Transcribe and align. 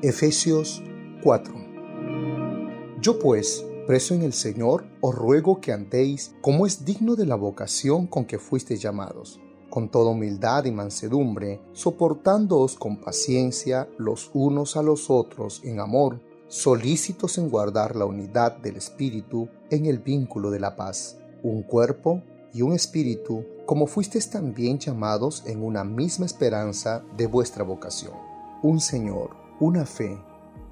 Efesios 0.00 0.80
4 1.24 1.54
Yo 3.00 3.18
pues, 3.18 3.66
preso 3.88 4.14
en 4.14 4.22
el 4.22 4.32
Señor, 4.32 4.84
os 5.00 5.12
ruego 5.12 5.60
que 5.60 5.72
andéis 5.72 6.36
como 6.40 6.66
es 6.66 6.84
digno 6.84 7.16
de 7.16 7.26
la 7.26 7.34
vocación 7.34 8.06
con 8.06 8.24
que 8.24 8.38
fuisteis 8.38 8.80
llamados, 8.80 9.40
con 9.68 9.88
toda 9.88 10.12
humildad 10.12 10.66
y 10.66 10.70
mansedumbre, 10.70 11.60
soportándoos 11.72 12.76
con 12.76 13.00
paciencia 13.00 13.88
los 13.98 14.30
unos 14.34 14.76
a 14.76 14.84
los 14.84 15.10
otros 15.10 15.62
en 15.64 15.80
amor, 15.80 16.20
solícitos 16.46 17.36
en 17.36 17.50
guardar 17.50 17.96
la 17.96 18.04
unidad 18.04 18.56
del 18.58 18.76
Espíritu 18.76 19.48
en 19.68 19.86
el 19.86 19.98
vínculo 19.98 20.52
de 20.52 20.60
la 20.60 20.76
paz, 20.76 21.18
un 21.42 21.64
cuerpo 21.64 22.22
y 22.54 22.62
un 22.62 22.72
espíritu, 22.72 23.44
como 23.66 23.88
fuisteis 23.88 24.30
también 24.30 24.78
llamados 24.78 25.42
en 25.44 25.60
una 25.60 25.82
misma 25.82 26.24
esperanza 26.24 27.02
de 27.16 27.26
vuestra 27.26 27.64
vocación, 27.64 28.12
un 28.62 28.78
Señor 28.78 29.47
una 29.60 29.84
fe, 29.84 30.16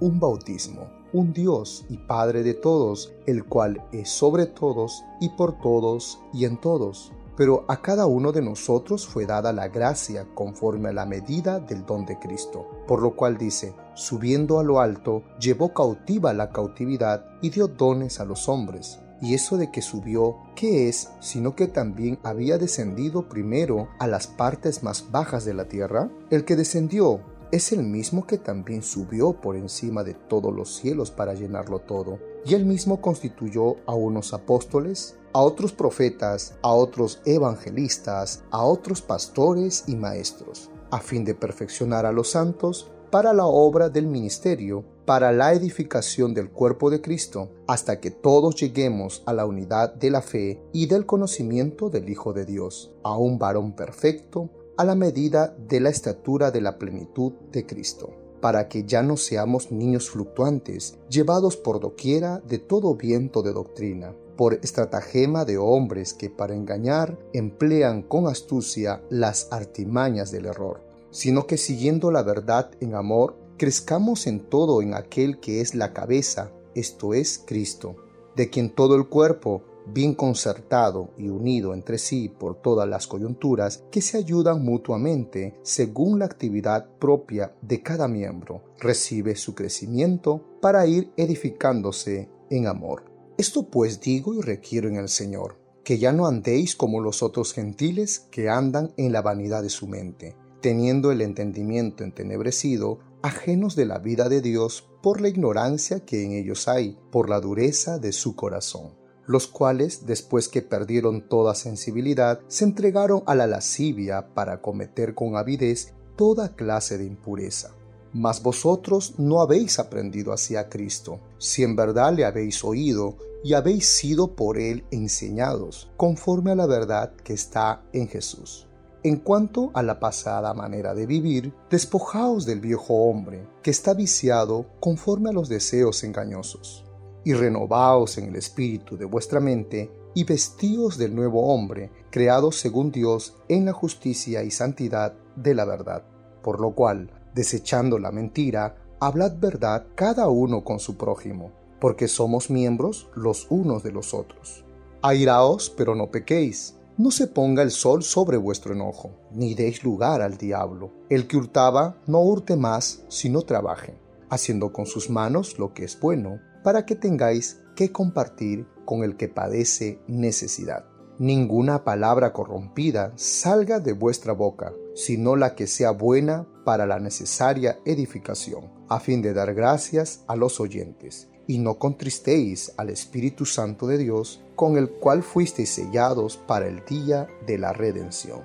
un 0.00 0.20
bautismo, 0.20 0.88
un 1.12 1.32
Dios 1.32 1.84
y 1.88 1.98
Padre 1.98 2.42
de 2.42 2.54
todos, 2.54 3.12
el 3.26 3.44
cual 3.44 3.84
es 3.92 4.10
sobre 4.10 4.46
todos 4.46 5.02
y 5.20 5.30
por 5.30 5.58
todos 5.58 6.20
y 6.32 6.44
en 6.44 6.60
todos. 6.60 7.12
Pero 7.36 7.64
a 7.68 7.82
cada 7.82 8.06
uno 8.06 8.32
de 8.32 8.42
nosotros 8.42 9.06
fue 9.06 9.26
dada 9.26 9.52
la 9.52 9.68
gracia 9.68 10.26
conforme 10.34 10.90
a 10.90 10.92
la 10.92 11.04
medida 11.04 11.58
del 11.58 11.84
don 11.84 12.06
de 12.06 12.18
Cristo. 12.18 12.66
Por 12.86 13.02
lo 13.02 13.14
cual 13.14 13.36
dice, 13.36 13.74
subiendo 13.94 14.58
a 14.58 14.64
lo 14.64 14.80
alto, 14.80 15.22
llevó 15.38 15.74
cautiva 15.74 16.32
la 16.32 16.50
cautividad 16.50 17.26
y 17.42 17.50
dio 17.50 17.66
dones 17.66 18.20
a 18.20 18.24
los 18.24 18.48
hombres. 18.48 19.00
Y 19.20 19.34
eso 19.34 19.56
de 19.56 19.70
que 19.70 19.82
subió, 19.82 20.36
¿qué 20.54 20.88
es? 20.88 21.10
Sino 21.20 21.56
que 21.56 21.66
también 21.66 22.18
había 22.22 22.58
descendido 22.58 23.28
primero 23.28 23.88
a 23.98 24.06
las 24.06 24.26
partes 24.26 24.82
más 24.82 25.10
bajas 25.10 25.44
de 25.44 25.54
la 25.54 25.68
tierra. 25.68 26.10
El 26.30 26.44
que 26.44 26.56
descendió 26.56 27.20
es 27.52 27.72
el 27.72 27.82
mismo 27.82 28.26
que 28.26 28.38
también 28.38 28.82
subió 28.82 29.32
por 29.40 29.56
encima 29.56 30.02
de 30.04 30.14
todos 30.14 30.54
los 30.54 30.74
cielos 30.74 31.10
para 31.10 31.34
llenarlo 31.34 31.80
todo. 31.80 32.18
Y 32.44 32.54
él 32.54 32.64
mismo 32.64 33.00
constituyó 33.00 33.76
a 33.86 33.94
unos 33.94 34.32
apóstoles, 34.32 35.16
a 35.32 35.40
otros 35.40 35.72
profetas, 35.72 36.54
a 36.62 36.72
otros 36.72 37.20
evangelistas, 37.24 38.42
a 38.50 38.64
otros 38.64 39.02
pastores 39.02 39.84
y 39.86 39.96
maestros, 39.96 40.70
a 40.90 40.98
fin 40.98 41.24
de 41.24 41.34
perfeccionar 41.34 42.06
a 42.06 42.12
los 42.12 42.30
santos 42.30 42.90
para 43.10 43.32
la 43.32 43.46
obra 43.46 43.88
del 43.88 44.06
ministerio, 44.06 44.84
para 45.04 45.30
la 45.32 45.52
edificación 45.52 46.34
del 46.34 46.50
cuerpo 46.50 46.90
de 46.90 47.00
Cristo, 47.00 47.50
hasta 47.66 48.00
que 48.00 48.10
todos 48.10 48.56
lleguemos 48.56 49.22
a 49.26 49.32
la 49.32 49.46
unidad 49.46 49.94
de 49.94 50.10
la 50.10 50.22
fe 50.22 50.60
y 50.72 50.86
del 50.86 51.06
conocimiento 51.06 51.88
del 51.88 52.08
Hijo 52.08 52.32
de 52.32 52.44
Dios, 52.44 52.92
a 53.04 53.16
un 53.16 53.38
varón 53.38 53.76
perfecto, 53.76 54.50
a 54.76 54.84
la 54.84 54.94
medida 54.94 55.56
de 55.68 55.80
la 55.80 55.88
estatura 55.88 56.50
de 56.50 56.60
la 56.60 56.78
plenitud 56.78 57.32
de 57.50 57.64
Cristo, 57.64 58.10
para 58.40 58.68
que 58.68 58.84
ya 58.84 59.02
no 59.02 59.16
seamos 59.16 59.72
niños 59.72 60.10
fluctuantes, 60.10 60.98
llevados 61.08 61.56
por 61.56 61.80
doquiera 61.80 62.40
de 62.46 62.58
todo 62.58 62.94
viento 62.94 63.42
de 63.42 63.52
doctrina, 63.52 64.14
por 64.36 64.54
estratagema 64.54 65.44
de 65.44 65.56
hombres 65.56 66.12
que 66.12 66.28
para 66.28 66.54
engañar 66.54 67.18
emplean 67.32 68.02
con 68.02 68.26
astucia 68.26 69.02
las 69.08 69.48
artimañas 69.50 70.30
del 70.30 70.46
error, 70.46 70.82
sino 71.10 71.46
que 71.46 71.56
siguiendo 71.56 72.10
la 72.10 72.22
verdad 72.22 72.70
en 72.80 72.94
amor, 72.94 73.36
crezcamos 73.56 74.26
en 74.26 74.40
todo 74.40 74.82
en 74.82 74.92
aquel 74.92 75.40
que 75.40 75.62
es 75.62 75.74
la 75.74 75.94
cabeza, 75.94 76.52
esto 76.74 77.14
es 77.14 77.42
Cristo, 77.46 77.96
de 78.36 78.50
quien 78.50 78.68
todo 78.68 78.96
el 78.96 79.08
cuerpo, 79.08 79.62
bien 79.92 80.14
concertado 80.14 81.10
y 81.16 81.28
unido 81.28 81.72
entre 81.72 81.98
sí 81.98 82.28
por 82.28 82.60
todas 82.60 82.88
las 82.88 83.06
coyunturas 83.06 83.84
que 83.90 84.02
se 84.02 84.18
ayudan 84.18 84.64
mutuamente 84.64 85.54
según 85.62 86.18
la 86.18 86.24
actividad 86.24 86.88
propia 86.98 87.54
de 87.62 87.82
cada 87.82 88.08
miembro, 88.08 88.62
recibe 88.78 89.36
su 89.36 89.54
crecimiento 89.54 90.42
para 90.60 90.86
ir 90.86 91.12
edificándose 91.16 92.28
en 92.50 92.66
amor. 92.66 93.04
Esto 93.38 93.64
pues 93.64 94.00
digo 94.00 94.34
y 94.34 94.40
requiero 94.40 94.88
en 94.88 94.96
el 94.96 95.08
Señor, 95.08 95.56
que 95.84 95.98
ya 95.98 96.12
no 96.12 96.26
andéis 96.26 96.74
como 96.74 97.00
los 97.00 97.22
otros 97.22 97.52
gentiles 97.52 98.26
que 98.30 98.48
andan 98.48 98.92
en 98.96 99.12
la 99.12 99.22
vanidad 99.22 99.62
de 99.62 99.68
su 99.68 99.86
mente, 99.86 100.36
teniendo 100.60 101.12
el 101.12 101.20
entendimiento 101.20 102.02
entenebrecido, 102.02 102.98
ajenos 103.22 103.76
de 103.76 103.86
la 103.86 103.98
vida 103.98 104.28
de 104.28 104.40
Dios 104.40 104.88
por 105.02 105.20
la 105.20 105.28
ignorancia 105.28 106.00
que 106.00 106.24
en 106.24 106.32
ellos 106.32 106.66
hay, 106.66 106.98
por 107.12 107.28
la 107.28 107.40
dureza 107.40 107.98
de 107.98 108.12
su 108.12 108.34
corazón 108.34 109.05
los 109.26 109.46
cuales, 109.46 110.06
después 110.06 110.48
que 110.48 110.62
perdieron 110.62 111.28
toda 111.28 111.54
sensibilidad, 111.54 112.40
se 112.48 112.64
entregaron 112.64 113.22
a 113.26 113.34
la 113.34 113.46
lascivia 113.46 114.34
para 114.34 114.62
cometer 114.62 115.14
con 115.14 115.36
avidez 115.36 115.94
toda 116.16 116.54
clase 116.54 116.98
de 116.98 117.04
impureza. 117.04 117.74
Mas 118.12 118.42
vosotros 118.42 119.14
no 119.18 119.40
habéis 119.40 119.78
aprendido 119.78 120.32
así 120.32 120.56
a 120.56 120.68
Cristo, 120.68 121.20
si 121.38 121.62
en 121.64 121.76
verdad 121.76 122.14
le 122.14 122.24
habéis 122.24 122.64
oído 122.64 123.16
y 123.44 123.52
habéis 123.54 123.86
sido 123.88 124.34
por 124.34 124.58
él 124.58 124.84
enseñados, 124.90 125.90
conforme 125.96 126.52
a 126.52 126.54
la 126.54 126.66
verdad 126.66 127.14
que 127.16 127.34
está 127.34 127.82
en 127.92 128.08
Jesús. 128.08 128.66
En 129.02 129.16
cuanto 129.16 129.70
a 129.74 129.82
la 129.82 130.00
pasada 130.00 130.52
manera 130.54 130.94
de 130.94 131.06
vivir, 131.06 131.52
despojaos 131.70 132.46
del 132.46 132.60
viejo 132.60 132.94
hombre, 133.04 133.46
que 133.62 133.70
está 133.70 133.92
viciado 133.94 134.66
conforme 134.80 135.30
a 135.30 135.32
los 135.32 135.48
deseos 135.48 136.02
engañosos 136.02 136.85
y 137.26 137.34
renovaos 137.34 138.18
en 138.18 138.28
el 138.28 138.36
espíritu 138.36 138.96
de 138.96 139.04
vuestra 139.04 139.40
mente, 139.40 139.90
y 140.14 140.22
vestíos 140.22 140.96
del 140.96 141.12
nuevo 141.12 141.52
hombre, 141.52 141.90
creado 142.08 142.52
según 142.52 142.92
Dios 142.92 143.34
en 143.48 143.64
la 143.64 143.72
justicia 143.72 144.44
y 144.44 144.52
santidad 144.52 145.12
de 145.34 145.52
la 145.56 145.64
verdad. 145.64 146.04
Por 146.40 146.60
lo 146.60 146.70
cual, 146.76 147.10
desechando 147.34 147.98
la 147.98 148.12
mentira, 148.12 148.76
hablad 149.00 149.38
verdad 149.40 149.88
cada 149.96 150.28
uno 150.28 150.62
con 150.62 150.78
su 150.78 150.96
prójimo, 150.96 151.50
porque 151.80 152.06
somos 152.06 152.48
miembros 152.48 153.08
los 153.16 153.48
unos 153.50 153.82
de 153.82 153.90
los 153.90 154.14
otros. 154.14 154.64
Airaos, 155.02 155.68
pero 155.68 155.96
no 155.96 156.12
pequéis. 156.12 156.76
No 156.96 157.10
se 157.10 157.26
ponga 157.26 157.64
el 157.64 157.72
sol 157.72 158.04
sobre 158.04 158.36
vuestro 158.36 158.72
enojo, 158.72 159.10
ni 159.32 159.54
deis 159.54 159.82
lugar 159.82 160.22
al 160.22 160.36
diablo. 160.36 160.92
El 161.08 161.26
que 161.26 161.36
hurtaba, 161.36 161.96
no 162.06 162.20
hurte 162.20 162.54
más, 162.54 163.02
sino 163.08 163.42
trabaje, 163.42 163.98
haciendo 164.30 164.72
con 164.72 164.86
sus 164.86 165.10
manos 165.10 165.58
lo 165.58 165.74
que 165.74 165.82
es 165.82 165.98
bueno, 165.98 166.38
para 166.66 166.84
que 166.84 166.96
tengáis 166.96 167.62
que 167.76 167.92
compartir 167.92 168.66
con 168.84 169.04
el 169.04 169.16
que 169.16 169.28
padece 169.28 170.00
necesidad. 170.08 170.84
Ninguna 171.16 171.84
palabra 171.84 172.32
corrompida 172.32 173.12
salga 173.14 173.78
de 173.78 173.92
vuestra 173.92 174.32
boca, 174.32 174.72
sino 174.96 175.36
la 175.36 175.54
que 175.54 175.68
sea 175.68 175.92
buena 175.92 176.44
para 176.64 176.84
la 176.84 176.98
necesaria 176.98 177.78
edificación, 177.84 178.64
a 178.88 178.98
fin 178.98 179.22
de 179.22 179.32
dar 179.32 179.54
gracias 179.54 180.24
a 180.26 180.34
los 180.34 180.58
oyentes. 180.58 181.28
Y 181.46 181.58
no 181.58 181.78
contristéis 181.78 182.72
al 182.76 182.90
Espíritu 182.90 183.44
Santo 183.44 183.86
de 183.86 183.98
Dios, 183.98 184.42
con 184.56 184.76
el 184.76 184.90
cual 184.90 185.22
fuisteis 185.22 185.68
sellados 185.68 186.36
para 186.36 186.66
el 186.66 186.84
día 186.84 187.28
de 187.46 187.58
la 187.58 187.74
redención. 187.74 188.40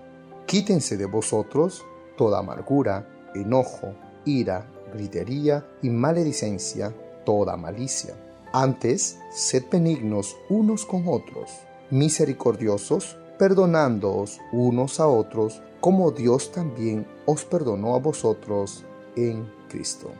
Quítense 0.45 0.95
de 0.95 1.07
vosotros 1.07 1.83
toda 2.17 2.37
amargura, 2.37 3.31
enojo, 3.33 3.95
ira, 4.25 4.71
gritería 4.93 5.65
y 5.81 5.89
maledicencia, 5.89 6.93
toda 7.25 7.57
malicia. 7.57 8.15
Antes, 8.53 9.17
sed 9.31 9.63
benignos 9.71 10.35
unos 10.49 10.85
con 10.85 11.07
otros, 11.07 11.49
misericordiosos, 11.89 13.17
perdonándoos 13.37 14.39
unos 14.51 14.99
a 14.99 15.07
otros, 15.07 15.61
como 15.79 16.11
Dios 16.11 16.51
también 16.51 17.07
os 17.25 17.45
perdonó 17.45 17.95
a 17.95 17.99
vosotros 17.99 18.85
en 19.15 19.49
Cristo. 19.69 20.11